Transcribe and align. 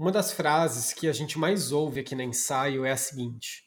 Uma 0.00 0.10
das 0.10 0.32
frases 0.32 0.94
que 0.94 1.06
a 1.06 1.12
gente 1.12 1.38
mais 1.38 1.72
ouve 1.72 2.00
aqui 2.00 2.14
na 2.14 2.24
ensaio 2.24 2.86
é 2.86 2.90
a 2.90 2.96
seguinte: 2.96 3.64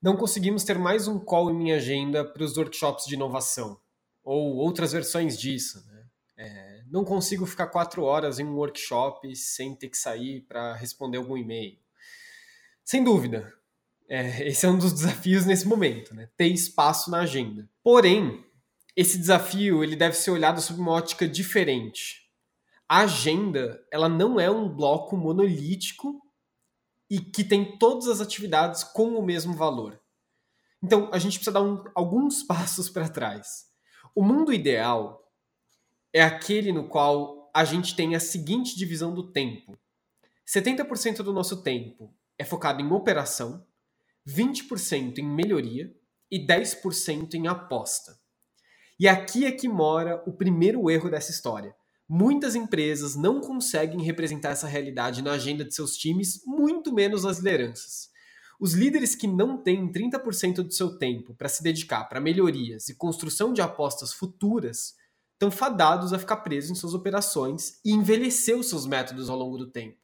Não 0.00 0.16
conseguimos 0.16 0.62
ter 0.62 0.78
mais 0.78 1.08
um 1.08 1.18
call 1.18 1.50
em 1.50 1.56
minha 1.56 1.78
agenda 1.78 2.24
para 2.24 2.44
os 2.44 2.56
workshops 2.56 3.06
de 3.06 3.14
inovação, 3.14 3.80
ou 4.22 4.54
outras 4.54 4.92
versões 4.92 5.36
disso. 5.36 5.84
Né? 5.88 6.04
É, 6.36 6.82
não 6.86 7.04
consigo 7.04 7.44
ficar 7.44 7.66
quatro 7.66 8.04
horas 8.04 8.38
em 8.38 8.44
um 8.44 8.54
workshop 8.54 9.34
sem 9.34 9.74
ter 9.74 9.88
que 9.88 9.98
sair 9.98 10.42
para 10.42 10.76
responder 10.76 11.18
algum 11.18 11.36
e-mail. 11.36 11.76
Sem 12.84 13.02
dúvida, 13.02 13.52
é, 14.08 14.46
esse 14.46 14.64
é 14.64 14.68
um 14.68 14.78
dos 14.78 14.92
desafios 14.92 15.44
nesse 15.44 15.66
momento, 15.66 16.14
né? 16.14 16.28
ter 16.36 16.46
espaço 16.46 17.10
na 17.10 17.22
agenda. 17.22 17.68
Porém, 17.82 18.44
esse 18.94 19.18
desafio 19.18 19.82
ele 19.82 19.96
deve 19.96 20.14
ser 20.14 20.30
olhado 20.30 20.60
sob 20.60 20.80
uma 20.80 20.92
ótica 20.92 21.26
diferente 21.26 22.23
a 22.94 22.98
agenda 22.98 23.84
ela 23.90 24.08
não 24.08 24.38
é 24.38 24.48
um 24.48 24.68
bloco 24.68 25.16
monolítico 25.16 26.22
e 27.10 27.18
que 27.18 27.42
tem 27.42 27.76
todas 27.76 28.06
as 28.06 28.20
atividades 28.20 28.84
com 28.84 29.16
o 29.16 29.26
mesmo 29.26 29.52
valor. 29.52 30.00
Então, 30.80 31.10
a 31.12 31.18
gente 31.18 31.32
precisa 31.32 31.54
dar 31.54 31.62
um, 31.62 31.82
alguns 31.92 32.44
passos 32.46 32.88
para 32.88 33.08
trás. 33.08 33.64
O 34.14 34.22
mundo 34.22 34.52
ideal 34.52 35.28
é 36.12 36.22
aquele 36.22 36.70
no 36.70 36.88
qual 36.88 37.50
a 37.52 37.64
gente 37.64 37.96
tem 37.96 38.14
a 38.14 38.20
seguinte 38.20 38.76
divisão 38.76 39.12
do 39.12 39.32
tempo: 39.32 39.76
70% 40.46 41.16
do 41.16 41.32
nosso 41.32 41.64
tempo 41.64 42.14
é 42.38 42.44
focado 42.44 42.80
em 42.80 42.92
operação, 42.92 43.66
20% 44.24 45.18
em 45.18 45.26
melhoria 45.26 45.92
e 46.30 46.46
10% 46.46 47.34
em 47.34 47.48
aposta. 47.48 48.16
E 49.00 49.08
aqui 49.08 49.46
é 49.46 49.50
que 49.50 49.68
mora 49.68 50.22
o 50.28 50.32
primeiro 50.32 50.88
erro 50.88 51.10
dessa 51.10 51.32
história. 51.32 51.74
Muitas 52.08 52.54
empresas 52.54 53.16
não 53.16 53.40
conseguem 53.40 54.02
representar 54.02 54.50
essa 54.50 54.66
realidade 54.66 55.22
na 55.22 55.32
agenda 55.32 55.64
de 55.64 55.74
seus 55.74 55.96
times, 55.96 56.42
muito 56.44 56.92
menos 56.92 57.24
as 57.24 57.38
lideranças. 57.38 58.10
Os 58.60 58.74
líderes 58.74 59.14
que 59.14 59.26
não 59.26 59.56
têm 59.56 59.90
30% 59.90 60.56
do 60.62 60.72
seu 60.72 60.96
tempo 60.98 61.34
para 61.34 61.48
se 61.48 61.62
dedicar 61.62 62.04
para 62.04 62.20
melhorias 62.20 62.88
e 62.88 62.94
construção 62.94 63.52
de 63.52 63.62
apostas 63.62 64.12
futuras 64.12 64.94
estão 65.32 65.50
fadados 65.50 66.12
a 66.12 66.18
ficar 66.18 66.38
presos 66.38 66.70
em 66.70 66.74
suas 66.74 66.94
operações 66.94 67.80
e 67.84 67.90
envelhecer 67.90 68.56
os 68.56 68.68
seus 68.68 68.86
métodos 68.86 69.28
ao 69.28 69.36
longo 69.36 69.58
do 69.58 69.70
tempo, 69.70 69.98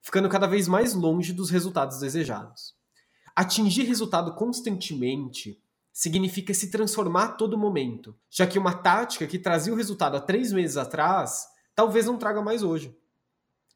ficando 0.00 0.28
cada 0.28 0.46
vez 0.46 0.66
mais 0.66 0.94
longe 0.94 1.32
dos 1.32 1.50
resultados 1.50 2.00
desejados. 2.00 2.74
Atingir 3.36 3.84
resultado 3.84 4.34
constantemente 4.34 5.61
significa 5.92 6.54
se 6.54 6.70
transformar 6.70 7.24
a 7.24 7.32
todo 7.32 7.58
momento, 7.58 8.18
já 8.30 8.46
que 8.46 8.58
uma 8.58 8.74
tática 8.74 9.26
que 9.26 9.38
trazia 9.38 9.72
o 9.72 9.76
resultado 9.76 10.16
há 10.16 10.20
três 10.20 10.52
meses 10.52 10.76
atrás 10.76 11.46
talvez 11.74 12.06
não 12.06 12.18
traga 12.18 12.40
mais 12.40 12.62
hoje. 12.62 12.96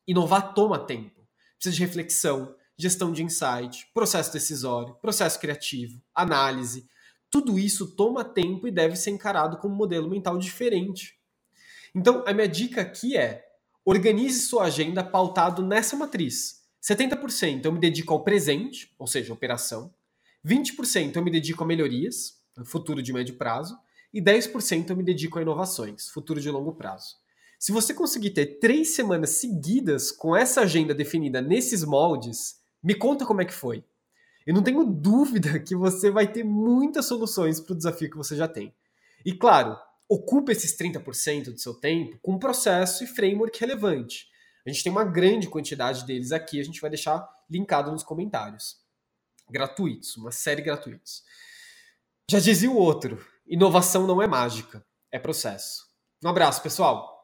Inovar 0.06 0.54
toma 0.54 0.78
tempo. 0.78 1.26
Precisa 1.56 1.76
de 1.76 1.80
reflexão, 1.80 2.54
gestão 2.78 3.12
de 3.12 3.22
insight, 3.22 3.90
processo 3.92 4.32
decisório, 4.32 4.94
processo 4.96 5.40
criativo, 5.40 6.00
análise. 6.14 6.86
Tudo 7.30 7.58
isso 7.58 7.94
toma 7.96 8.24
tempo 8.24 8.68
e 8.68 8.70
deve 8.70 8.96
ser 8.96 9.10
encarado 9.10 9.58
como 9.58 9.74
um 9.74 9.76
modelo 9.76 10.08
mental 10.08 10.38
diferente. 10.38 11.18
Então, 11.94 12.22
a 12.26 12.32
minha 12.32 12.48
dica 12.48 12.82
aqui 12.82 13.16
é: 13.16 13.44
organize 13.84 14.40
sua 14.40 14.64
agenda 14.64 15.02
pautado 15.02 15.62
nessa 15.62 15.96
matriz. 15.96 16.64
70% 16.82 17.64
eu 17.64 17.72
me 17.72 17.80
dedico 17.80 18.12
ao 18.12 18.22
presente, 18.22 18.94
ou 18.98 19.06
seja, 19.06 19.32
operação. 19.32 19.92
20% 20.46 21.16
eu 21.16 21.24
me 21.24 21.30
dedico 21.30 21.64
a 21.64 21.66
melhorias, 21.66 22.40
futuro 22.64 23.02
de 23.02 23.12
médio 23.12 23.34
prazo, 23.34 23.76
e 24.14 24.22
10% 24.22 24.90
eu 24.90 24.96
me 24.96 25.02
dedico 25.02 25.38
a 25.38 25.42
inovações, 25.42 26.08
futuro 26.08 26.40
de 26.40 26.48
longo 26.48 26.72
prazo. 26.72 27.16
Se 27.58 27.72
você 27.72 27.92
conseguir 27.92 28.30
ter 28.30 28.60
três 28.60 28.94
semanas 28.94 29.30
seguidas 29.30 30.12
com 30.12 30.36
essa 30.36 30.60
agenda 30.60 30.94
definida 30.94 31.42
nesses 31.42 31.82
moldes, 31.82 32.60
me 32.80 32.94
conta 32.94 33.26
como 33.26 33.42
é 33.42 33.44
que 33.44 33.52
foi. 33.52 33.84
Eu 34.46 34.54
não 34.54 34.62
tenho 34.62 34.84
dúvida 34.84 35.58
que 35.58 35.74
você 35.74 36.10
vai 36.10 36.30
ter 36.30 36.44
muitas 36.44 37.06
soluções 37.06 37.58
para 37.58 37.72
o 37.72 37.76
desafio 37.76 38.10
que 38.10 38.16
você 38.16 38.36
já 38.36 38.46
tem. 38.46 38.72
E 39.24 39.32
claro, 39.32 39.76
ocupe 40.08 40.52
esses 40.52 40.76
30% 40.78 41.52
do 41.52 41.58
seu 41.58 41.74
tempo 41.74 42.18
com 42.22 42.38
processo 42.38 43.02
e 43.02 43.06
framework 43.08 43.58
relevante. 43.58 44.28
A 44.64 44.70
gente 44.70 44.84
tem 44.84 44.92
uma 44.92 45.04
grande 45.04 45.48
quantidade 45.48 46.06
deles 46.06 46.30
aqui, 46.30 46.60
a 46.60 46.64
gente 46.64 46.80
vai 46.80 46.90
deixar 46.90 47.28
linkado 47.50 47.90
nos 47.90 48.04
comentários 48.04 48.85
gratuitos, 49.48 50.16
uma 50.16 50.30
série 50.30 50.62
gratuitos. 50.62 51.22
Já 52.30 52.38
dizia 52.38 52.70
o 52.70 52.76
outro: 52.76 53.24
inovação 53.46 54.06
não 54.06 54.20
é 54.20 54.26
mágica, 54.26 54.84
é 55.10 55.18
processo. 55.18 55.86
Um 56.24 56.28
abraço, 56.28 56.62
pessoal! 56.62 57.15